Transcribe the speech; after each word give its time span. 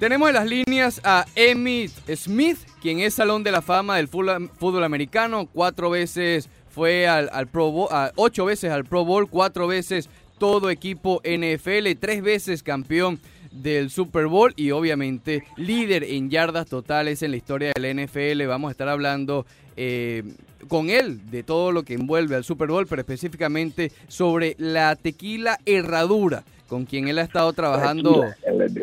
Tenemos 0.00 0.28
en 0.28 0.34
las 0.36 0.46
líneas 0.46 1.00
a 1.02 1.26
Emmitt 1.34 1.90
Smith, 2.14 2.56
quien 2.80 3.00
es 3.00 3.14
Salón 3.14 3.42
de 3.42 3.50
la 3.50 3.62
Fama 3.62 3.96
del 3.96 4.06
fútbol, 4.06 4.84
americano. 4.84 5.48
Cuatro 5.52 5.90
veces 5.90 6.48
fue 6.70 7.08
al, 7.08 7.48
Pro 7.48 7.72
Bowl, 7.72 7.88
ocho 8.14 8.44
veces 8.44 8.70
al 8.70 8.84
Pro 8.84 9.04
Bowl, 9.04 9.28
cuatro 9.28 9.66
veces 9.66 10.08
todo 10.38 10.70
equipo 10.70 11.20
NFL, 11.24 11.98
tres 11.98 12.22
veces 12.22 12.62
campeón 12.62 13.18
del 13.50 13.90
Super 13.90 14.28
Bowl 14.28 14.52
y 14.54 14.70
obviamente 14.70 15.42
líder 15.56 16.04
en 16.04 16.30
yardas 16.30 16.68
totales 16.68 17.24
en 17.24 17.32
la 17.32 17.36
historia 17.36 17.72
del 17.74 18.04
NFL. 18.04 18.46
Vamos 18.46 18.68
a 18.68 18.70
estar 18.70 18.88
hablando 18.88 19.46
eh, 19.76 20.22
con 20.68 20.90
él 20.90 21.28
de 21.28 21.42
todo 21.42 21.72
lo 21.72 21.82
que 21.82 21.94
envuelve 21.94 22.36
al 22.36 22.44
Super 22.44 22.68
Bowl, 22.68 22.86
pero 22.86 23.00
específicamente 23.00 23.90
sobre 24.06 24.54
la 24.60 24.94
tequila 24.94 25.58
herradura 25.66 26.44
con 26.68 26.84
quien 26.84 27.08
él 27.08 27.18
ha 27.18 27.22
estado 27.22 27.52
trabajando 27.52 28.26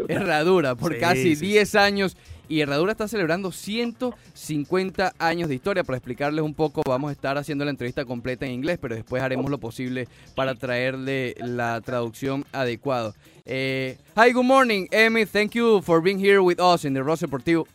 Herradura 0.07 0.75
por 0.75 0.97
casi 0.97 1.35
10 1.35 1.75
años. 1.75 2.17
Y 2.47 2.61
Herradura 2.61 2.91
está 2.91 3.07
celebrando 3.07 3.51
150 3.51 5.13
años 5.17 5.49
de 5.49 5.55
historia. 5.55 5.83
Para 5.83 5.97
explicarles 5.97 6.43
un 6.43 6.53
poco, 6.53 6.83
vamos 6.85 7.09
a 7.09 7.11
estar 7.11 7.37
haciendo 7.37 7.65
la 7.65 7.71
entrevista 7.71 8.05
completa 8.05 8.45
en 8.45 8.51
inglés, 8.51 8.77
pero 8.79 8.93
después 8.93 9.23
haremos 9.23 9.49
lo 9.49 9.57
posible 9.57 10.07
para 10.35 10.53
traerle 10.53 11.33
la 11.39 11.81
traducción 11.81 12.45
adecuada. 12.51 13.13
Eh, 13.45 13.97
hi, 14.15 14.31
good 14.31 14.43
morning, 14.43 14.87
Emi. 14.91 15.25
Thank 15.25 15.53
you 15.53 15.81
for 15.81 16.01
being 16.01 16.19
here 16.19 16.39
with 16.39 16.59
us 16.59 16.85
in 16.85 16.93
the 16.93 17.01
Ross 17.01 17.21
Deportivo. 17.21 17.65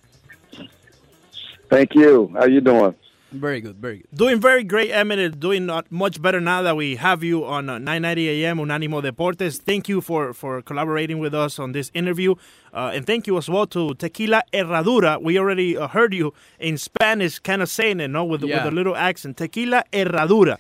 Thank 1.69 1.95
you. 1.95 2.31
How 2.35 2.47
you 2.47 2.61
doing? 2.61 2.95
Very 3.33 3.61
good, 3.61 3.77
very 3.77 3.99
good. 3.99 4.09
Doing 4.13 4.41
very 4.41 4.65
great, 4.65 4.91
Emmitt. 4.91 5.39
Doing 5.39 5.71
much 5.91 6.21
better 6.21 6.41
now 6.41 6.63
that 6.63 6.77
we 6.77 6.97
have 6.97 7.23
you 7.23 7.45
on 7.45 7.69
uh, 7.69 7.79
990 7.79 8.45
AM 8.45 8.59
Unánimo 8.59 9.03
Deportes. 9.03 9.59
Thank 9.59 9.89
you 9.89 10.01
for, 10.01 10.33
for 10.33 10.63
collaborating 10.63 11.21
with 11.21 11.35
us 11.35 11.59
on 11.59 11.73
this 11.73 11.91
interview. 11.95 12.35
Uh, 12.73 12.91
and 12.95 13.07
thank 13.07 13.27
you 13.27 13.39
as 13.39 13.49
well 13.49 13.67
to 13.69 13.95
Tequila 13.95 14.43
Herradura. 14.53 15.23
We 15.23 15.39
already 15.39 15.77
uh, 15.77 15.87
heard 15.89 16.13
you 16.13 16.35
in 16.59 16.77
Spanish 16.77 17.39
kind 17.39 17.63
of 17.63 17.69
saying 17.69 18.01
it, 18.01 18.09
no, 18.09 18.25
with, 18.25 18.43
yeah. 18.43 18.65
with 18.65 18.73
a 18.73 18.75
little 18.75 18.97
accent. 18.97 19.37
Tequila 19.37 19.85
Herradura. 19.93 20.59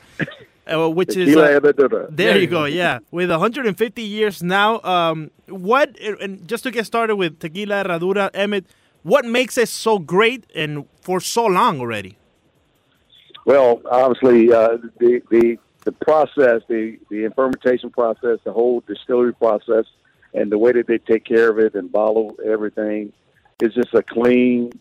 Uh, 0.70 0.88
which 0.88 1.16
is 1.16 1.34
uh, 1.36 1.58
there, 1.58 2.06
there 2.10 2.38
you 2.38 2.46
go, 2.46 2.64
yeah. 2.64 3.00
With 3.10 3.28
150 3.28 4.02
years 4.02 4.40
now, 4.40 4.80
um, 4.82 5.32
what 5.48 5.98
and 5.98 6.46
just 6.46 6.62
to 6.62 6.70
get 6.70 6.86
started 6.86 7.16
with 7.16 7.40
Tequila 7.40 7.82
Herradura, 7.82 8.30
Emmitt, 8.30 8.66
what 9.02 9.24
makes 9.24 9.58
it 9.58 9.68
so 9.68 9.98
great 9.98 10.44
and 10.54 10.84
for 11.00 11.18
so 11.18 11.46
long 11.46 11.80
already? 11.80 12.16
Well, 13.44 13.80
obviously, 13.90 14.52
uh, 14.52 14.78
the 14.98 15.22
the 15.30 15.58
the 15.84 15.92
process, 15.92 16.62
the 16.68 16.98
the 17.10 17.30
fermentation 17.34 17.90
process, 17.90 18.38
the 18.44 18.52
whole 18.52 18.80
distillery 18.86 19.34
process, 19.34 19.86
and 20.34 20.52
the 20.52 20.58
way 20.58 20.72
that 20.72 20.86
they 20.86 20.98
take 20.98 21.24
care 21.24 21.50
of 21.50 21.58
it 21.58 21.74
and 21.74 21.90
bottle 21.90 22.36
everything 22.44 23.12
is 23.60 23.74
just 23.74 23.94
a 23.94 24.02
clean 24.02 24.72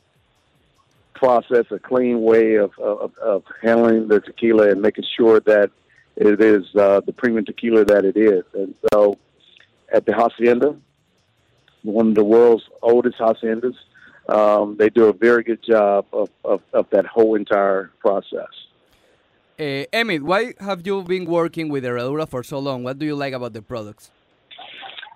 process, 1.14 1.66
a 1.72 1.80
clean 1.80 2.22
way 2.22 2.56
of 2.56 2.78
of, 2.80 3.18
of 3.18 3.44
handling 3.62 4.08
the 4.08 4.20
tequila 4.20 4.70
and 4.72 4.82
making 4.82 5.06
sure 5.18 5.40
that 5.42 5.72
it 6.16 6.42
is 6.42 6.64
uh, 6.76 7.00
the 7.02 7.14
premium 7.14 7.46
tequila 7.46 7.86
that 7.86 8.04
it 8.04 8.18
is. 8.18 8.44
And 8.54 8.76
so, 8.92 9.18
at 9.92 10.06
the 10.06 10.14
hacienda, 10.14 10.76
one 11.84 12.10
of 12.10 12.16
the 12.16 12.24
world's 12.24 12.64
oldest 12.82 13.18
haciendas, 13.18 13.76
um, 14.30 14.76
they 14.78 14.90
do 14.90 15.06
a 15.06 15.14
very 15.14 15.44
good 15.44 15.64
job 15.64 16.06
of, 16.14 16.30
of, 16.44 16.62
of 16.74 16.90
that 16.92 17.06
whole 17.06 17.36
entire 17.36 17.92
process. 18.00 18.48
Uh, 19.60 19.84
Emmitt, 19.92 20.22
why 20.22 20.54
have 20.60 20.86
you 20.88 21.04
been 21.04 21.26
working 21.26 21.68
with 21.68 21.84
Herradura 21.84 22.28
for 22.30 22.44
so 22.44 22.60
long? 22.60 22.84
What 22.84 22.98
do 22.98 23.06
you 23.06 23.16
like 23.16 23.34
about 23.34 23.54
the 23.54 23.62
products? 23.62 24.10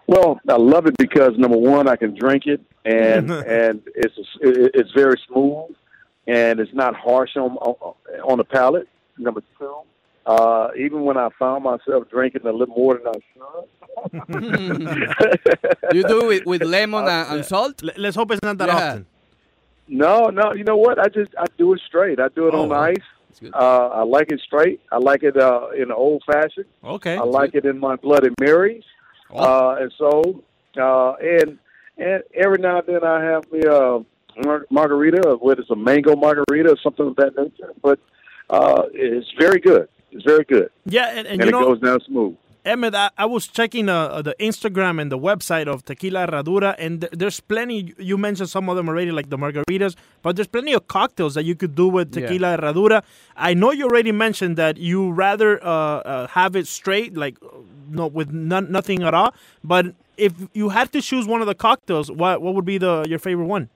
Well, 0.07 0.39
I 0.49 0.57
love 0.57 0.85
it 0.85 0.97
because 0.97 1.37
number 1.37 1.57
one, 1.57 1.87
I 1.87 1.95
can 1.95 2.13
drink 2.13 2.45
it, 2.45 2.61
and 2.83 3.31
and 3.61 3.81
it's 3.95 4.15
it's 4.41 4.91
very 4.91 5.17
smooth, 5.27 5.71
and 6.27 6.59
it's 6.59 6.73
not 6.73 6.93
harsh 6.93 7.37
on 7.37 7.51
on 7.51 8.37
the 8.37 8.43
palate. 8.43 8.89
Number 9.17 9.41
two, 9.57 9.75
uh, 10.25 10.69
even 10.77 11.01
when 11.01 11.17
I 11.17 11.29
found 11.37 11.63
myself 11.63 12.09
drinking 12.09 12.45
a 12.45 12.51
little 12.51 12.75
more 12.75 12.97
than 12.97 13.07
I 13.07 13.19
should. 13.33 13.67
you 15.95 16.03
do 16.03 16.31
it 16.31 16.45
with 16.45 16.63
lemon 16.63 17.07
and, 17.07 17.31
and 17.31 17.45
salt? 17.45 17.81
Let's 17.97 18.15
hope 18.15 18.31
it's 18.31 18.41
not 18.41 18.57
that 18.57 18.69
yeah. 18.69 18.75
often. 18.75 19.05
No, 19.87 20.25
no. 20.29 20.53
You 20.53 20.63
know 20.63 20.77
what? 20.77 20.97
I 20.97 21.09
just 21.09 21.31
I 21.37 21.45
do 21.57 21.73
it 21.73 21.81
straight. 21.85 22.19
I 22.19 22.29
do 22.29 22.47
it 22.47 22.53
oh. 22.53 22.63
on 22.63 22.71
ice. 22.71 22.95
Uh, 23.53 23.89
I 23.89 24.03
like 24.03 24.31
it 24.31 24.39
straight. 24.41 24.79
I 24.91 24.97
like 24.97 25.23
it 25.23 25.35
uh, 25.37 25.69
in 25.77 25.89
the 25.89 25.95
old 25.95 26.23
fashioned. 26.25 26.67
Okay. 26.83 27.17
I 27.17 27.23
like 27.23 27.55
it 27.55 27.65
in 27.65 27.79
my 27.79 27.95
Bloody 27.95 28.29
Marys. 28.39 28.83
Oh. 29.29 29.39
Uh, 29.39 29.75
and 29.81 29.93
so, 29.97 30.43
uh, 30.77 31.13
and 31.13 31.57
and 31.97 32.23
every 32.33 32.59
now 32.59 32.79
and 32.79 32.87
then 32.87 33.03
I 33.03 33.23
have 33.23 33.43
the 33.51 33.69
a 33.69 34.55
uh, 34.55 34.59
margarita, 34.69 35.37
whether 35.41 35.61
it's 35.61 35.69
a 35.69 35.75
mango 35.75 36.15
margarita 36.15 36.69
or 36.69 36.77
something 36.81 37.07
of 37.07 37.15
that 37.17 37.35
nature. 37.37 37.73
But 37.81 37.99
uh, 38.49 38.83
it's 38.93 39.31
very 39.37 39.59
good. 39.59 39.89
It's 40.13 40.23
very 40.23 40.43
good. 40.43 40.69
Yeah, 40.85 41.09
and, 41.09 41.27
and, 41.27 41.41
and 41.41 41.49
it 41.49 41.51
know, 41.51 41.75
goes 41.75 41.79
down 41.79 41.99
smooth. 42.01 42.35
Emmitt, 42.65 42.95
I, 42.95 43.09
I 43.17 43.25
was 43.25 43.47
checking 43.47 43.89
uh, 43.89 44.21
the 44.21 44.35
Instagram 44.39 45.01
and 45.01 45.11
the 45.11 45.17
website 45.17 45.67
of 45.67 45.83
Tequila 45.83 46.27
Herradura, 46.27 46.75
and 46.79 47.01
th- 47.01 47.11
there's 47.11 47.41
plenty. 47.41 47.93
You 47.97 48.17
mentioned 48.17 48.49
some 48.49 48.69
of 48.69 48.77
them 48.77 48.87
already, 48.87 49.11
like 49.11 49.29
the 49.29 49.37
margaritas, 49.37 49.95
but 50.21 50.37
there's 50.37 50.47
plenty 50.47 50.71
of 50.71 50.87
cocktails 50.87 51.33
that 51.33 51.43
you 51.43 51.55
could 51.55 51.75
do 51.75 51.89
with 51.89 52.13
Tequila 52.13 52.51
yeah. 52.51 52.57
Herradura. 52.57 53.03
I 53.35 53.53
know 53.53 53.71
you 53.71 53.85
already 53.85 54.13
mentioned 54.13 54.55
that 54.57 54.77
you 54.77 55.11
rather 55.11 55.61
uh, 55.61 55.67
uh, 55.67 56.27
have 56.27 56.55
it 56.55 56.67
straight, 56.67 57.17
like 57.17 57.35
no, 57.89 58.07
with 58.07 58.31
none, 58.31 58.71
nothing 58.71 59.03
at 59.03 59.13
all. 59.13 59.33
But 59.61 59.87
if 60.15 60.33
you 60.53 60.69
had 60.69 60.93
to 60.93 61.01
choose 61.01 61.27
one 61.27 61.41
of 61.41 61.47
the 61.47 61.55
cocktails, 61.55 62.09
what 62.09 62.41
what 62.41 62.55
would 62.55 62.65
be 62.65 62.77
the 62.77 63.05
your 63.09 63.19
favorite 63.19 63.47
one? 63.47 63.69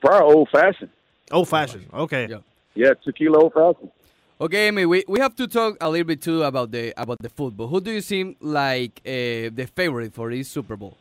Probably 0.00 0.34
old 0.34 0.48
fashioned. 0.48 0.90
Old 1.30 1.48
fashioned. 1.48 1.86
Okay. 1.94 2.26
Yeah. 2.28 2.38
Yeah, 2.74 2.94
tequila 3.04 3.38
old 3.38 3.54
fashioned. 3.54 3.92
Okay, 4.38 4.68
Amy, 4.68 4.84
we, 4.84 5.02
we 5.08 5.18
have 5.20 5.34
to 5.36 5.46
talk 5.46 5.78
a 5.80 5.88
little 5.88 6.06
bit 6.06 6.20
too 6.20 6.42
about 6.42 6.70
the 6.70 6.92
about 7.00 7.18
the 7.22 7.30
football. 7.30 7.68
Who 7.68 7.80
do 7.80 7.90
you 7.90 8.02
seem 8.02 8.36
like 8.40 9.00
uh, 9.06 9.48
the 9.54 9.66
favorite 9.74 10.12
for 10.12 10.30
this 10.30 10.50
Super 10.50 10.76
Bowl? 10.76 10.98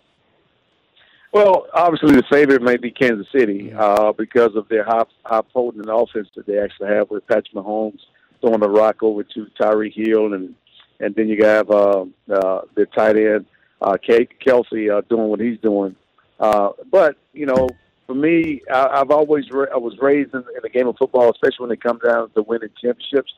Well, 1.34 1.68
obviously 1.74 2.16
the 2.16 2.24
favorite 2.32 2.62
may 2.62 2.78
be 2.78 2.92
Kansas 2.92 3.28
City 3.38 3.74
uh, 3.74 4.14
because 4.14 4.56
of 4.56 4.70
their 4.70 4.86
high, 4.86 5.04
high 5.26 5.42
potent 5.54 5.88
offense 5.90 6.30
that 6.38 6.46
they 6.46 6.58
actually 6.58 6.88
have 6.88 7.10
with 7.10 7.28
Patrick 7.28 7.54
Mahomes 7.54 8.00
throwing 8.40 8.62
the 8.62 8.70
rock 8.70 9.04
over 9.04 9.24
to 9.24 9.48
Tyreek 9.60 9.96
Hill, 9.96 10.34
and 10.34 10.56
and 11.02 11.14
then 11.14 11.28
you 11.28 11.44
have 11.44 11.70
uh, 11.70 12.06
uh, 12.34 12.62
their 12.76 12.86
tight 12.86 13.18
end 13.18 13.46
uh, 13.82 13.98
Kelce 14.02 14.98
uh, 14.98 15.02
doing 15.10 15.28
what 15.28 15.42
he's 15.42 15.60
doing. 15.60 15.98
Uh, 16.40 16.70
but 16.90 17.18
you 17.34 17.48
know, 17.48 17.68
for 18.08 18.16
me, 18.16 18.62
I, 18.72 18.88
I've 18.88 19.12
always 19.12 19.50
re- 19.52 19.68
I 19.74 19.78
was 19.78 19.98
raised 20.00 20.34
in, 20.34 20.42
in 20.42 20.62
the 20.62 20.70
game 20.70 20.88
of 20.88 20.96
football, 20.98 21.30
especially 21.32 21.68
when 21.68 21.72
it 21.72 21.82
comes 21.82 22.02
down 22.04 22.30
to 22.32 22.42
winning 22.42 22.70
championships. 22.82 23.34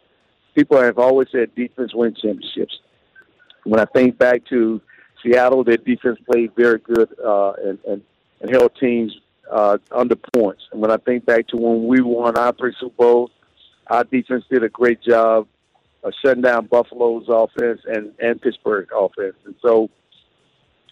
People 0.55 0.81
have 0.81 0.97
always 0.97 1.27
said 1.31 1.53
defense 1.55 1.93
wins 1.93 2.19
championships. 2.19 2.79
When 3.63 3.79
I 3.79 3.85
think 3.85 4.17
back 4.17 4.45
to 4.49 4.81
Seattle, 5.23 5.63
their 5.63 5.77
defense 5.77 6.19
played 6.29 6.51
very 6.55 6.79
good 6.79 7.09
uh, 7.23 7.53
and, 7.63 7.79
and 7.87 8.01
and 8.39 8.51
held 8.51 8.71
teams 8.79 9.17
uh, 9.51 9.77
under 9.91 10.15
points. 10.15 10.63
And 10.71 10.81
when 10.81 10.91
I 10.91 10.97
think 10.97 11.25
back 11.25 11.47
to 11.47 11.57
when 11.57 11.87
we 11.87 12.01
won 12.01 12.37
our 12.37 12.53
three 12.53 12.73
Super 12.79 12.95
Bowls, 12.97 13.31
our 13.87 14.03
defense 14.03 14.43
did 14.49 14.63
a 14.63 14.69
great 14.69 15.01
job 15.01 15.47
of 16.03 16.13
shutting 16.23 16.43
down 16.43 16.67
Buffalo's 16.67 17.25
offense 17.29 17.81
and 17.85 18.11
and 18.19 18.41
Pittsburgh 18.41 18.89
offense. 18.95 19.35
And 19.45 19.55
so, 19.61 19.89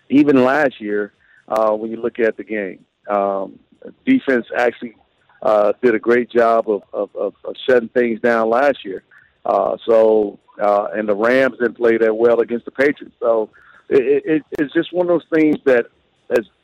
even 0.10 0.44
last 0.44 0.80
year, 0.80 1.14
uh, 1.48 1.72
when 1.72 1.92
you 1.92 1.98
look 1.98 2.20
at 2.20 2.38
the 2.38 2.44
game, 2.44 2.86
um, 3.08 3.60
defense 4.06 4.46
actually 4.58 4.96
uh, 5.42 5.74
did 5.82 5.96
a 5.96 6.00
great 6.00 6.30
job 6.30 6.70
of, 6.70 6.84
of, 6.94 7.10
of, 7.16 7.34
shutting 7.70 7.90
things 7.90 8.20
down 8.20 8.50
last 8.50 8.84
year. 8.84 9.04
Uh, 9.46 9.78
so, 9.88 10.40
uh, 10.60 10.88
and 10.94 11.08
the 11.08 11.16
Rams 11.16 11.58
didn't 11.60 11.76
play 11.78 11.98
that 11.98 12.16
well 12.16 12.40
against 12.40 12.66
the 12.66 12.72
Patriots. 12.72 13.16
So, 13.20 13.50
it, 13.90 14.24
it, 14.26 14.44
it's 14.58 14.74
just 14.74 14.92
one 14.92 15.06
of 15.06 15.10
those 15.10 15.40
things 15.40 15.58
that 15.66 15.86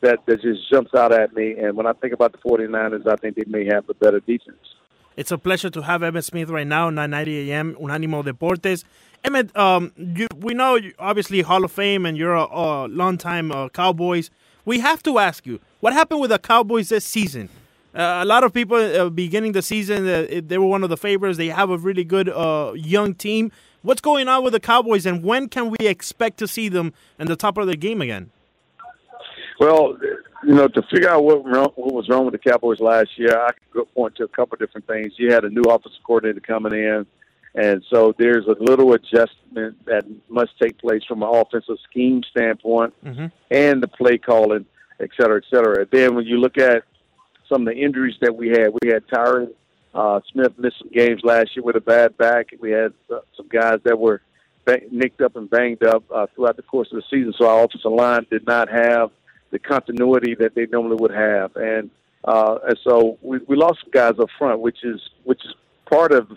that 0.02 0.25
that 0.25 0.41
just 0.41 0.69
jumps 0.72 0.94
out 0.96 1.12
at 1.12 1.35
me. 1.35 1.56
And 1.57 1.78
when 1.78 1.85
I 1.85 1.94
think 1.94 2.14
about 2.14 2.32
the 2.32 2.40
49ers, 2.40 3.08
I 3.08 3.16
think 3.16 3.35
they 3.35 3.44
may 3.46 3.66
have 3.66 3.87
a 3.90 3.94
better 3.94 4.20
defense. 4.20 4.58
It's 5.16 5.32
a 5.32 5.37
pleasure 5.37 5.70
to 5.70 5.82
have 5.82 6.02
Emmitt 6.02 6.23
Smith 6.23 6.49
right 6.49 6.66
now, 6.66 6.90
990 6.90 7.52
AM, 7.52 7.76
Unánimo 7.76 8.23
Deportes. 8.23 8.85
Emmitt, 9.23 9.55
um, 9.55 9.91
you, 9.97 10.28
we 10.37 10.53
know 10.53 10.79
obviously 10.97 11.41
Hall 11.41 11.64
of 11.64 11.72
Fame, 11.72 12.05
and 12.05 12.17
you're 12.17 12.34
a, 12.34 12.46
a 12.46 12.87
long-time 12.87 13.52
uh, 13.52 13.70
Cowboys. 13.70 14.32
We 14.66 14.79
have 14.79 15.03
to 15.03 15.20
ask 15.20 15.46
you, 15.46 15.59
what 15.81 15.93
happened 15.93 16.22
with 16.22 16.29
the 16.29 16.39
Cowboys 16.39 16.89
this 16.89 17.03
season? 17.03 17.49
Uh, 17.93 18.22
a 18.22 18.25
lot 18.25 18.45
of 18.45 18.53
people 18.53 18.78
uh, 18.78 19.09
beginning 19.09 19.51
the 19.51 19.61
season, 19.61 20.07
uh, 20.07 20.41
they 20.45 20.57
were 20.57 20.67
one 20.67 20.83
of 20.83 20.89
the 20.89 20.95
favorites. 20.95 21.37
They 21.37 21.47
have 21.47 21.69
a 21.69 21.78
really 21.78 22.05
good 22.05 22.29
uh, 22.29 22.72
young 22.75 23.13
team. 23.13 23.51
What's 23.81 23.99
going 23.99 24.29
on 24.29 24.43
with 24.43 24.53
the 24.53 24.59
Cowboys, 24.59 25.05
and 25.05 25.23
when 25.23 25.49
can 25.49 25.69
we 25.72 25.78
expect 25.85 26.37
to 26.37 26.47
see 26.47 26.69
them 26.69 26.93
in 27.19 27.28
the 27.28 27.35
top 27.35 27.57
of 27.57 27.67
the 27.67 27.75
game 27.75 28.01
again? 28.01 28.31
Well, 29.59 29.97
you 30.43 30.53
know, 30.53 30.67
to 30.67 30.81
figure 30.83 31.09
out 31.09 31.23
what 31.23 31.43
wrong, 31.45 31.72
what 31.75 31.93
was 31.93 32.07
wrong 32.07 32.25
with 32.25 32.31
the 32.31 32.49
Cowboys 32.49 32.79
last 32.79 33.09
year, 33.17 33.37
I 33.37 33.51
could 33.73 33.93
point 33.93 34.16
to 34.16 34.23
a 34.23 34.27
couple 34.27 34.55
of 34.55 34.59
different 34.59 34.87
things. 34.87 35.13
You 35.17 35.34
had 35.34 35.43
a 35.43 35.49
new 35.49 35.63
offensive 35.63 36.01
coordinator 36.05 36.39
coming 36.39 36.73
in, 36.73 37.05
and 37.55 37.84
so 37.89 38.13
there's 38.17 38.45
a 38.45 38.55
little 38.59 38.93
adjustment 38.93 39.84
that 39.85 40.05
must 40.29 40.51
take 40.61 40.77
place 40.77 41.03
from 41.05 41.23
an 41.23 41.29
offensive 41.29 41.77
scheme 41.89 42.23
standpoint 42.29 42.93
mm-hmm. 43.03 43.25
and 43.49 43.84
the 43.84 43.87
play 43.87 44.17
calling 44.17 44.66
et 45.01 45.09
cetera, 45.17 45.37
et 45.37 45.43
cetera. 45.49 45.81
And 45.81 45.89
then 45.91 46.15
when 46.15 46.25
you 46.25 46.37
look 46.37 46.57
at 46.57 46.83
some 47.49 47.67
of 47.67 47.73
the 47.73 47.79
injuries 47.79 48.15
that 48.21 48.35
we 48.35 48.49
had, 48.49 48.69
we 48.81 48.89
had 48.89 49.05
Tyron 49.07 49.51
uh, 49.93 50.21
Smith 50.31 50.53
missed 50.57 50.79
some 50.79 50.89
games 50.89 51.21
last 51.23 51.55
year 51.55 51.63
with 51.63 51.75
a 51.75 51.81
bad 51.81 52.17
back. 52.17 52.53
We 52.59 52.71
had 52.71 52.93
uh, 53.13 53.19
some 53.35 53.47
guys 53.47 53.79
that 53.83 53.99
were 53.99 54.21
nicked 54.89 55.21
up 55.21 55.35
and 55.35 55.49
banged 55.49 55.83
up 55.83 56.03
uh, 56.13 56.27
throughout 56.33 56.55
the 56.55 56.61
course 56.61 56.89
of 56.91 56.97
the 56.97 57.03
season, 57.09 57.33
so 57.37 57.49
our 57.49 57.65
offensive 57.65 57.91
line 57.91 58.25
did 58.29 58.45
not 58.45 58.69
have 58.69 59.11
the 59.49 59.59
continuity 59.59 60.33
that 60.35 60.55
they 60.55 60.65
normally 60.67 60.95
would 60.95 61.11
have, 61.11 61.53
and 61.57 61.89
uh, 62.23 62.59
and 62.67 62.77
so 62.83 63.17
we, 63.21 63.39
we 63.47 63.55
lost 63.57 63.79
some 63.81 63.91
guys 63.91 64.17
up 64.19 64.29
front, 64.37 64.61
which 64.61 64.83
is 64.83 65.01
which 65.25 65.43
is 65.43 65.53
part 65.89 66.13
of 66.13 66.29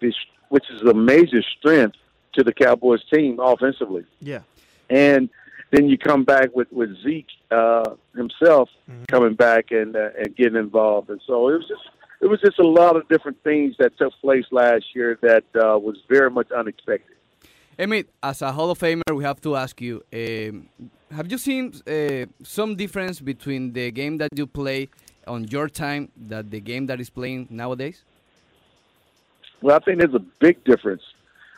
this, 0.00 0.14
which 0.50 0.70
is 0.70 0.82
a 0.82 0.94
major 0.94 1.42
strength 1.58 1.96
to 2.34 2.44
the 2.44 2.52
Cowboys 2.52 3.02
team 3.12 3.40
offensively. 3.40 4.04
Yeah, 4.20 4.42
and 4.88 5.28
then 5.72 5.88
you 5.88 5.98
come 5.98 6.22
back 6.22 6.54
with 6.54 6.70
with 6.70 6.90
Zeke 7.02 7.26
uh, 7.50 7.94
himself 8.14 8.68
mm-hmm. 8.88 9.04
coming 9.08 9.34
back 9.34 9.72
and 9.72 9.96
uh, 9.96 10.10
and 10.18 10.36
getting 10.36 10.56
involved, 10.56 11.10
and 11.10 11.20
so 11.26 11.48
it 11.48 11.54
was 11.58 11.66
just 11.66 11.88
it 12.20 12.26
was 12.28 12.40
just 12.40 12.58
a 12.60 12.66
lot 12.66 12.94
of 12.94 13.08
different 13.08 13.42
things 13.42 13.74
that 13.78 13.98
took 13.98 14.12
place 14.20 14.44
last 14.52 14.84
year 14.94 15.18
that 15.22 15.44
uh, 15.56 15.76
was 15.78 15.96
very 16.08 16.30
much 16.30 16.50
unexpected. 16.52 17.16
Emmitt, 17.78 18.06
as 18.22 18.42
a 18.42 18.52
Hall 18.52 18.70
of 18.70 18.78
Famer, 18.78 19.16
we 19.16 19.24
have 19.24 19.40
to 19.40 19.56
ask 19.56 19.80
you: 19.80 20.04
um, 20.12 20.68
Have 21.10 21.32
you 21.32 21.38
seen 21.38 21.72
uh, 21.86 22.26
some 22.44 22.76
difference 22.76 23.20
between 23.20 23.72
the 23.72 23.90
game 23.90 24.18
that 24.18 24.28
you 24.36 24.46
play 24.46 24.90
on 25.26 25.44
your 25.48 25.68
time 25.68 26.10
that 26.28 26.50
the 26.50 26.60
game 26.60 26.86
that 26.86 27.00
is 27.00 27.08
playing 27.08 27.48
nowadays? 27.50 28.04
Well, 29.62 29.76
I 29.76 29.78
think 29.78 30.00
there's 30.00 30.14
a 30.14 30.26
big 30.40 30.62
difference. 30.64 31.02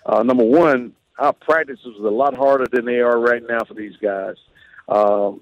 Uh, 0.06 0.22
number 0.22 0.44
one, 0.44 0.93
our 1.19 1.32
practices 1.32 1.99
are 2.00 2.06
a 2.06 2.11
lot 2.11 2.37
harder 2.37 2.66
than 2.70 2.84
they 2.84 3.00
are 3.00 3.19
right 3.19 3.43
now 3.46 3.61
for 3.61 3.75
these 3.75 3.96
guys. 3.96 4.37
Um, 4.88 5.40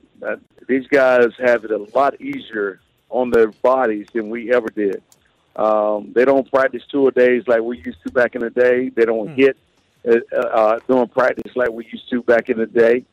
these 0.69 0.86
guys 0.86 1.28
have 1.38 1.64
it 1.64 1.70
a 1.70 1.78
lot 1.94 2.20
easier 2.20 2.80
on 3.10 3.30
their 3.30 3.48
bodies 3.48 4.06
than 4.12 4.30
we 4.30 4.52
ever 4.52 4.69
did. 4.69 5.02
Um, 5.56 6.12
they 6.14 6.24
don't 6.24 6.50
practice 6.50 6.82
two 6.90 7.08
a 7.08 7.10
days 7.10 7.42
like 7.46 7.60
we 7.60 7.78
used 7.78 8.02
to 8.06 8.12
back 8.12 8.34
in 8.34 8.40
the 8.40 8.50
day. 8.50 8.88
They 8.88 9.04
don't 9.04 9.28
mm. 9.28 9.36
hit 9.36 9.56
uh, 10.06 10.36
uh, 10.36 10.78
doing 10.88 11.08
practice 11.08 11.54
like 11.54 11.70
we 11.70 11.84
used 11.86 12.08
to 12.10 12.22
back 12.22 12.48
in 12.48 12.58
the 12.58 12.66
day. 12.66 13.04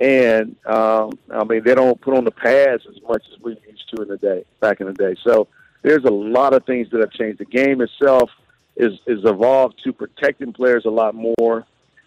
And 0.00 0.56
um, 0.66 1.18
I 1.30 1.44
mean, 1.44 1.62
they 1.62 1.74
don't 1.74 2.00
put 2.00 2.16
on 2.16 2.24
the 2.24 2.32
pads 2.32 2.84
as 2.88 3.00
much 3.02 3.24
as 3.32 3.40
we 3.40 3.52
used 3.68 3.88
to 3.94 4.02
in 4.02 4.08
the 4.08 4.16
day 4.16 4.44
back 4.60 4.80
in 4.80 4.86
the 4.86 4.92
day. 4.92 5.14
So 5.22 5.46
there's 5.82 6.04
a 6.04 6.10
lot 6.10 6.52
of 6.52 6.64
things 6.64 6.90
that 6.90 7.00
have 7.00 7.12
changed. 7.12 7.38
The 7.38 7.44
game 7.44 7.80
itself 7.80 8.30
is 8.76 8.98
is 9.06 9.24
evolved 9.24 9.80
to 9.84 9.92
protecting 9.92 10.52
players 10.52 10.84
a 10.84 10.90
lot 10.90 11.14
more, 11.14 11.64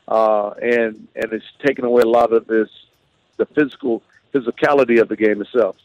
uh, 0.08 0.52
and 0.62 1.08
and 1.16 1.34
it's 1.34 1.46
taken 1.66 1.86
away 1.86 2.02
a 2.02 2.08
lot 2.08 2.34
of 2.34 2.48
this 2.48 2.70
the 3.38 3.46
physical 3.46 4.02
physicality 4.34 5.00
of 5.02 5.10
the 5.10 5.16
game 5.16 5.42
itself. 5.42 5.78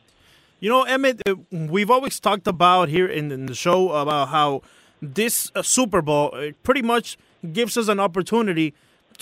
You 0.61 0.71
know, 0.71 0.85
Emmitt, 0.85 1.21
uh, 1.27 1.37
we've 1.51 1.91
always 1.91 2.21
talked 2.21 2.47
about 2.47 2.89
here 2.89 3.07
in, 3.07 3.33
in 3.33 3.47
the 3.47 3.55
show 3.55 3.91
about 3.91 4.29
how 4.29 4.63
this 5.01 5.51
uh, 5.55 5.63
Super 5.63 6.01
Bowl 6.01 6.33
pretty 6.63 6.83
much 6.83 7.19
gives 7.53 7.77
us 7.77 7.89
an 7.89 7.99
opportunity 7.99 8.73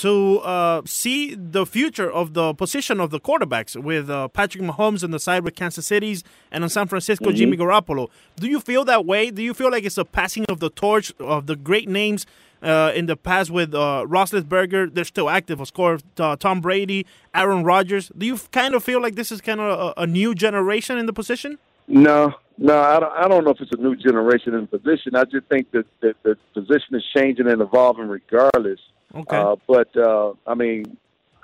to 0.00 0.38
uh, 0.38 0.80
see 0.86 1.34
the 1.34 1.66
future 1.66 2.10
of 2.10 2.32
the 2.32 2.54
position 2.54 3.00
of 3.00 3.10
the 3.10 3.20
quarterbacks 3.20 3.76
with 3.76 4.08
uh, 4.08 4.28
Patrick 4.28 4.64
Mahomes 4.64 5.04
on 5.04 5.10
the 5.10 5.20
side 5.20 5.44
with 5.44 5.54
Kansas 5.54 5.86
City's 5.86 6.24
and 6.50 6.64
on 6.64 6.70
San 6.70 6.86
Francisco, 6.86 7.26
mm-hmm. 7.26 7.36
Jimmy 7.36 7.56
Garoppolo. 7.58 8.08
Do 8.36 8.48
you 8.48 8.60
feel 8.60 8.86
that 8.86 9.04
way? 9.04 9.30
Do 9.30 9.42
you 9.42 9.52
feel 9.52 9.70
like 9.70 9.84
it's 9.84 9.98
a 9.98 10.06
passing 10.06 10.46
of 10.48 10.58
the 10.58 10.70
torch 10.70 11.12
of 11.20 11.46
the 11.46 11.54
great 11.54 11.86
names 11.86 12.24
uh, 12.62 12.92
in 12.94 13.06
the 13.06 13.16
past 13.16 13.50
with 13.50 13.74
uh, 13.74 14.06
Roethlisberger? 14.08 14.94
They're 14.94 15.04
still 15.04 15.28
active, 15.28 15.60
of 15.60 15.74
course. 15.74 16.00
Uh, 16.18 16.34
Tom 16.34 16.62
Brady, 16.62 17.04
Aaron 17.34 17.62
Rodgers. 17.62 18.10
Do 18.16 18.24
you 18.24 18.38
kind 18.52 18.74
of 18.74 18.82
feel 18.82 19.02
like 19.02 19.16
this 19.16 19.30
is 19.30 19.42
kind 19.42 19.60
of 19.60 19.94
a, 19.98 20.00
a 20.00 20.06
new 20.06 20.34
generation 20.34 20.96
in 20.96 21.04
the 21.04 21.12
position? 21.12 21.58
No, 21.88 22.32
no, 22.56 22.80
I 22.80 23.00
don't, 23.00 23.12
I 23.12 23.28
don't 23.28 23.44
know 23.44 23.50
if 23.50 23.60
it's 23.60 23.72
a 23.72 23.82
new 23.82 23.96
generation 23.96 24.54
in 24.54 24.66
position. 24.66 25.14
I 25.14 25.24
just 25.24 25.46
think 25.48 25.70
that, 25.72 25.84
that 26.00 26.16
the 26.22 26.38
position 26.54 26.94
is 26.94 27.04
changing 27.14 27.48
and 27.48 27.60
evolving 27.60 28.08
regardless. 28.08 28.80
Okay. 29.14 29.36
Uh, 29.36 29.56
but 29.66 29.94
uh, 29.96 30.32
I 30.46 30.54
mean, 30.54 30.96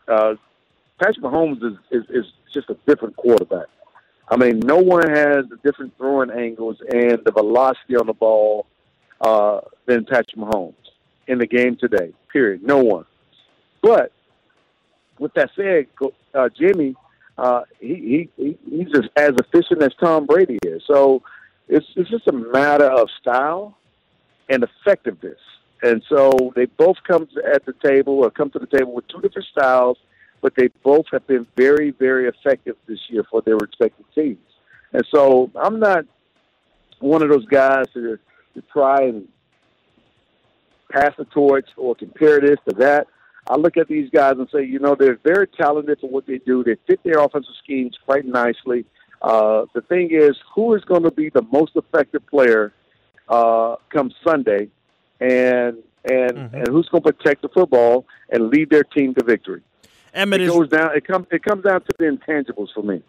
uh, 0.09 0.35
Patrick 0.99 1.25
Mahomes 1.25 1.63
is, 1.63 1.79
is 1.91 2.05
is 2.11 2.25
just 2.53 2.71
a 2.71 2.77
different 2.87 3.17
quarterback. 3.17 3.67
I 4.29 4.37
mean, 4.37 4.61
no 4.61 4.79
one 4.79 5.09
has 5.09 5.47
the 5.49 5.59
different 5.63 5.97
throwing 5.97 6.31
angles 6.31 6.79
and 6.89 7.21
the 7.25 7.33
velocity 7.33 7.97
on 7.97 8.07
the 8.07 8.13
ball 8.13 8.67
uh, 9.21 9.61
than 9.87 10.05
Patrick 10.05 10.37
Mahomes 10.37 10.75
in 11.27 11.39
the 11.39 11.47
game 11.47 11.77
today. 11.77 12.13
Period. 12.33 12.63
No 12.63 12.79
one. 12.79 13.05
But 13.83 14.13
with 15.19 15.33
that 15.35 15.51
said, 15.55 15.87
uh, 16.35 16.49
Jimmy, 16.49 16.97
uh, 17.39 17.63
he, 17.81 18.29
he 18.37 18.59
he's 18.69 18.89
just 18.89 19.09
as 19.17 19.33
efficient 19.39 19.83
as 19.83 19.93
Tom 20.01 20.27
Brady 20.27 20.59
is. 20.63 20.83
So 20.87 21.23
it's 21.69 21.87
it's 21.97 22.11
just 22.11 22.27
a 22.29 22.33
matter 22.33 22.87
of 22.87 23.09
style 23.21 23.77
and 24.49 24.65
effectiveness. 24.65 25.39
And 25.83 26.03
so 26.09 26.53
they 26.55 26.67
both 26.67 26.97
come 27.07 27.29
at 27.53 27.65
the 27.67 27.75
table 27.85 28.15
or 28.25 28.31
come 28.31 28.51
to 28.51 28.59
the 28.59 28.67
table 28.67 28.95
with 28.95 29.07
two 29.09 29.21
different 29.21 29.49
styles, 29.49 29.99
but 30.41 30.55
they 30.57 30.69
both 30.83 31.07
have 31.13 31.27
been 31.27 31.47
very, 31.57 31.91
very 31.91 32.29
effective 32.29 32.77
this 32.87 33.01
year 33.09 33.25
for 33.31 33.43
their 33.43 33.57
respective 33.57 34.07
teams. 34.15 34.39
And 34.93 35.07
so 35.15 35.51
I'm 35.55 35.79
not 35.79 36.07
one 37.01 37.23
of 37.23 37.29
those 37.29 37.47
guys 37.47 37.87
to, 37.95 38.19
to 38.55 38.63
try 38.73 39.03
and 39.03 39.29
pass 40.91 41.13
the 41.19 41.25
torch 41.27 41.69
or 41.77 41.95
compare 41.95 42.41
this 42.41 42.59
to 42.69 42.75
that. 42.77 43.07
I 43.49 43.57
look 43.57 43.77
at 43.77 43.87
these 43.87 44.11
guys 44.11 44.35
and 44.39 44.49
say, 44.53 44.65
you 44.65 44.79
know, 44.79 44.95
they're 44.95 45.19
very 45.23 45.47
talented 45.47 46.01
for 46.01 46.09
what 46.11 46.27
they 46.27 46.39
do. 46.39 46.65
They 46.65 46.77
fit 46.87 47.01
their 47.05 47.21
offensive 47.21 47.55
schemes 47.63 47.97
quite 48.05 48.25
nicely. 48.25 48.85
Uh, 49.23 49.67
the 49.75 49.83
thing 49.83 50.11
is, 50.11 50.37
who 50.55 50.75
is 50.75 50.85
going 50.85 51.05
to 51.05 51.11
be 51.11 51.31
the 51.31 51.43
most 51.53 51.73
effective 51.77 52.27
player 52.27 52.73
uh, 53.29 53.77
come 53.91 54.13
Sunday, 54.25 54.69
and 55.21 55.83
and 56.05 56.37
mm-hmm. 56.37 56.55
and 56.55 56.69
who's 56.69 56.89
going 56.89 57.03
to 57.03 57.13
protect 57.13 57.43
the 57.43 57.49
football 57.49 58.07
and 58.31 58.49
lead 58.49 58.71
their 58.71 58.85
team 58.85 59.15
to 59.15 59.25
victory? 59.25 59.63
Emmitt 60.15 60.41
it 60.41 60.49
goes 60.49 60.69
down. 60.69 60.97
It 60.97 61.07
comes. 61.07 61.27
It 61.31 61.43
comes 61.45 61.65
down 61.65 61.83
to 61.83 61.93
the 61.99 62.05
intangibles 62.05 62.69
for 62.75 62.83
me. 62.83 63.03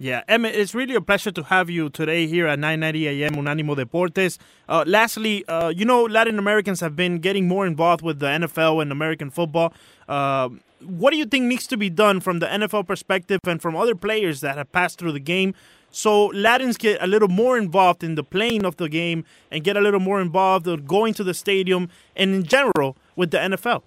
Yeah, 0.00 0.22
Emmitt, 0.28 0.54
it's 0.54 0.76
really 0.76 0.94
a 0.94 1.00
pleasure 1.00 1.32
to 1.32 1.42
have 1.42 1.68
you 1.68 1.90
today 1.90 2.28
here 2.28 2.46
at 2.46 2.60
9:90 2.60 3.06
a.m. 3.06 3.34
Unánimo 3.34 3.76
Deportes. 3.76 4.38
Uh, 4.68 4.84
lastly, 4.86 5.44
uh, 5.48 5.70
you 5.70 5.84
know 5.84 6.04
Latin 6.04 6.38
Americans 6.38 6.80
have 6.80 6.94
been 6.94 7.18
getting 7.18 7.48
more 7.48 7.66
involved 7.66 8.02
with 8.02 8.20
the 8.20 8.26
NFL 8.26 8.80
and 8.80 8.92
American 8.92 9.30
football. 9.30 9.74
Uh, 10.08 10.50
what 10.80 11.10
do 11.10 11.16
you 11.16 11.26
think 11.26 11.46
needs 11.46 11.66
to 11.66 11.76
be 11.76 11.90
done 11.90 12.20
from 12.20 12.38
the 12.38 12.46
NFL 12.46 12.86
perspective 12.86 13.40
and 13.44 13.60
from 13.60 13.74
other 13.74 13.96
players 13.96 14.40
that 14.40 14.56
have 14.56 14.70
passed 14.70 14.98
through 14.98 15.12
the 15.12 15.20
game, 15.20 15.54
so 15.98 16.26
Latins 16.26 16.76
get 16.76 17.02
a 17.02 17.08
little 17.08 17.26
more 17.26 17.58
involved 17.58 18.04
in 18.04 18.14
the 18.14 18.22
playing 18.22 18.64
of 18.64 18.76
the 18.76 18.88
game 18.88 19.24
and 19.50 19.64
get 19.64 19.76
a 19.76 19.80
little 19.80 19.98
more 19.98 20.20
involved 20.20 20.68
in 20.68 20.86
going 20.86 21.12
to 21.14 21.24
the 21.24 21.34
stadium 21.34 21.88
and 22.14 22.32
in 22.36 22.44
general 22.44 22.96
with 23.16 23.32
the 23.32 23.38
NFL? 23.38 23.82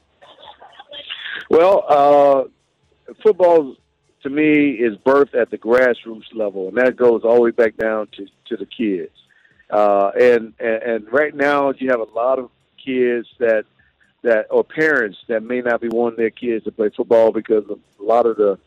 Well, 1.49 1.85
uh, 1.87 3.13
football 3.23 3.77
to 4.23 4.29
me 4.29 4.71
is 4.71 4.97
birthed 4.97 5.35
at 5.35 5.51
the 5.51 5.57
grassroots 5.57 6.35
level, 6.35 6.67
and 6.67 6.77
that 6.77 6.97
goes 6.97 7.21
all 7.23 7.35
the 7.35 7.41
way 7.41 7.51
back 7.51 7.77
down 7.77 8.07
to 8.17 8.27
to 8.49 8.57
the 8.57 8.65
kids. 8.65 9.15
Uh, 9.69 10.11
and, 10.19 10.53
and 10.59 10.83
and 10.83 11.13
right 11.13 11.33
now, 11.33 11.71
you 11.71 11.89
have 11.91 12.01
a 12.01 12.11
lot 12.13 12.39
of 12.39 12.49
kids 12.83 13.25
that 13.39 13.63
that 14.23 14.47
or 14.49 14.65
parents 14.65 15.17
that 15.29 15.43
may 15.43 15.61
not 15.61 15.79
be 15.79 15.87
wanting 15.87 16.17
their 16.17 16.29
kids 16.29 16.65
to 16.65 16.71
play 16.73 16.89
football 16.89 17.31
because 17.31 17.63
of 17.69 17.79
a 18.01 18.03
lot 18.03 18.25
of 18.25 18.35
the 18.35 18.59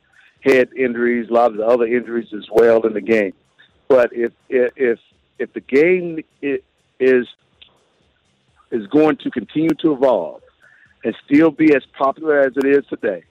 head 0.45 0.69
injuries, 0.77 1.29
a 1.31 1.33
lot 1.33 1.51
of 1.51 1.57
the 1.57 1.67
other 1.67 1.87
injuries 1.87 2.29
as 2.37 2.47
well 2.53 2.87
in 2.87 2.93
the 2.93 3.01
game. 3.01 3.33
But 3.89 4.11
if 4.13 4.33
if 4.49 4.99
if 5.39 5.53
the 5.53 5.61
game 5.61 6.21
is 6.43 7.27
is 8.71 8.87
going 8.89 9.17
to 9.19 9.31
continue 9.31 9.75
to 9.81 9.93
evolve 9.93 10.43
and 11.05 11.15
still 11.25 11.51
be 11.51 11.75
as 11.75 11.85
popular 11.97 12.41
as 12.41 12.53
it 12.57 12.67
is 12.67 12.85
today, 12.87 13.25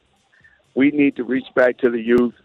we 0.75 0.91
need 0.91 1.15
to 1.17 1.23
reach 1.23 1.47
back 1.55 1.77
to 1.79 1.89
the 1.89 1.99
youth, 1.99 2.35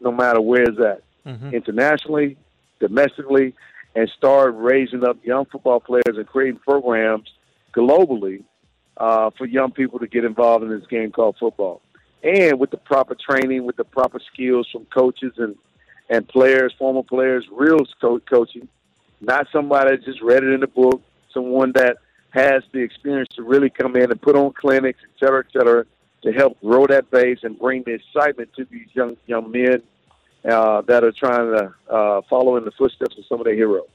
no 0.00 0.12
matter 0.12 0.40
where 0.40 0.62
it's 0.62 0.78
at, 0.80 1.02
mm-hmm. 1.26 1.54
internationally, 1.54 2.36
domestically, 2.78 3.54
and 3.94 4.08
start 4.16 4.54
raising 4.56 5.04
up 5.04 5.16
young 5.24 5.44
football 5.46 5.80
players 5.80 6.16
and 6.16 6.26
creating 6.26 6.60
programs 6.60 7.28
globally 7.74 8.42
uh, 8.96 9.30
for 9.36 9.46
young 9.46 9.72
people 9.72 9.98
to 9.98 10.06
get 10.06 10.24
involved 10.24 10.64
in 10.64 10.70
this 10.70 10.86
game 10.88 11.10
called 11.10 11.36
football. 11.38 11.80
And 12.22 12.58
with 12.60 12.70
the 12.70 12.76
proper 12.76 13.14
training, 13.14 13.64
with 13.64 13.76
the 13.76 13.84
proper 13.84 14.20
skills 14.32 14.68
from 14.70 14.84
coaches 14.86 15.32
and, 15.38 15.56
and 16.08 16.28
players, 16.28 16.74
former 16.78 17.02
players, 17.02 17.46
real 17.50 17.78
co- 18.00 18.20
coaching, 18.20 18.68
not 19.20 19.46
somebody 19.52 19.96
that 19.96 20.04
just 20.04 20.20
read 20.20 20.42
it 20.42 20.52
in 20.52 20.62
a 20.62 20.66
book, 20.66 21.02
someone 21.32 21.72
that 21.72 21.96
has 22.30 22.62
the 22.72 22.80
experience 22.80 23.28
to 23.36 23.42
really 23.42 23.70
come 23.70 23.96
in 23.96 24.10
and 24.10 24.20
put 24.20 24.36
on 24.36 24.52
clinics, 24.52 25.00
et 25.02 25.18
cetera, 25.18 25.44
et 25.46 25.52
cetera, 25.52 25.84
to 26.22 26.32
help 26.32 26.60
grow 26.60 26.86
that 26.86 27.10
base 27.10 27.38
and 27.42 27.58
bring 27.58 27.82
the 27.84 27.92
excitement 27.92 28.50
to 28.54 28.64
these 28.66 28.86
young 28.92 29.16
young 29.26 29.50
men 29.50 29.82
uh, 30.48 30.82
that 30.82 31.02
are 31.02 31.12
trying 31.12 31.52
to 31.56 31.74
uh, 31.90 32.20
follow 32.28 32.56
in 32.56 32.64
the 32.64 32.70
footsteps 32.72 33.16
of 33.18 33.24
some 33.26 33.40
of 33.40 33.44
their 33.44 33.54
heroes. 33.54 33.88